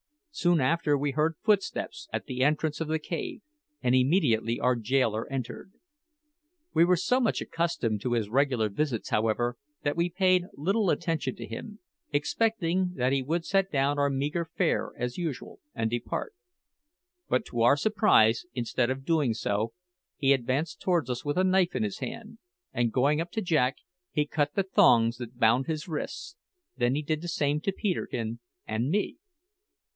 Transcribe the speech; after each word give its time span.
Soon 0.31 0.59
after 0.61 0.97
we 0.97 1.11
heard 1.11 1.35
footsteps 1.43 2.07
at 2.11 2.25
the 2.25 2.41
entrance 2.41 2.81
of 2.81 2.87
the 2.87 2.97
cave, 2.97 3.41
and 3.83 3.93
immediately 3.93 4.59
our 4.59 4.75
jailer 4.75 5.31
entered. 5.31 5.73
We 6.73 6.85
were 6.85 6.95
so 6.95 7.19
much 7.19 7.39
accustomed 7.39 8.01
to 8.01 8.13
his 8.13 8.29
regular 8.29 8.67
visits, 8.69 9.09
however, 9.09 9.57
that 9.83 9.97
we 9.97 10.09
paid 10.09 10.45
little 10.55 10.89
attention 10.89 11.35
to 11.35 11.45
him, 11.45 11.79
expecting 12.11 12.93
that 12.95 13.13
he 13.13 13.21
would 13.21 13.45
set 13.45 13.71
down 13.71 13.99
our 13.99 14.09
meagre 14.09 14.45
fare 14.57 14.93
as 14.97 15.17
usual 15.19 15.59
and 15.75 15.91
depart. 15.91 16.33
But, 17.29 17.45
to 17.47 17.61
our 17.61 17.77
surprise, 17.77 18.45
instead 18.55 18.89
of 18.89 19.05
doing 19.05 19.35
so, 19.35 19.73
he 20.17 20.33
advanced 20.33 20.81
towards 20.81 21.09
us 21.11 21.23
with 21.23 21.37
a 21.37 21.43
knife 21.43 21.75
in 21.75 21.83
his 21.83 21.99
hand, 21.99 22.39
and 22.73 22.91
going 22.93 23.21
up 23.21 23.29
to 23.33 23.41
Jack, 23.41 23.75
he 24.11 24.25
cut 24.25 24.55
the 24.55 24.63
thongs 24.63 25.17
that 25.17 25.37
bound 25.39 25.67
his 25.67 25.87
wrists; 25.87 26.37
then 26.75 26.95
he 26.95 27.03
did 27.03 27.21
the 27.21 27.27
same 27.27 27.59
to 27.61 27.71
Peterkin 27.73 28.39
and 28.65 28.89
me! 28.89 29.17